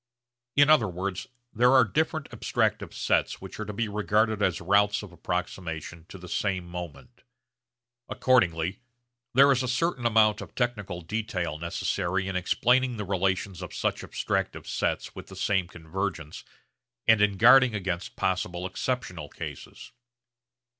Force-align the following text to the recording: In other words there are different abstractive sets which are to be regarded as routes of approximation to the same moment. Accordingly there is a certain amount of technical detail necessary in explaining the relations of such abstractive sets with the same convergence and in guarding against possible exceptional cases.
In 0.55 0.67
other 0.67 0.87
words 0.87 1.27
there 1.53 1.73
are 1.73 1.83
different 1.85 2.27
abstractive 2.31 2.91
sets 2.91 3.39
which 3.39 3.59
are 3.59 3.65
to 3.65 3.71
be 3.71 3.87
regarded 3.87 4.41
as 4.41 4.59
routes 4.59 5.03
of 5.03 5.11
approximation 5.11 6.07
to 6.09 6.17
the 6.17 6.27
same 6.27 6.65
moment. 6.67 7.21
Accordingly 8.09 8.79
there 9.35 9.51
is 9.51 9.61
a 9.61 9.67
certain 9.67 10.07
amount 10.07 10.41
of 10.41 10.55
technical 10.55 11.01
detail 11.01 11.59
necessary 11.59 12.27
in 12.27 12.35
explaining 12.35 12.97
the 12.97 13.05
relations 13.05 13.61
of 13.61 13.75
such 13.75 14.01
abstractive 14.01 14.65
sets 14.65 15.13
with 15.13 15.27
the 15.27 15.35
same 15.35 15.67
convergence 15.67 16.43
and 17.07 17.21
in 17.21 17.37
guarding 17.37 17.75
against 17.75 18.15
possible 18.15 18.65
exceptional 18.65 19.29
cases. 19.29 19.91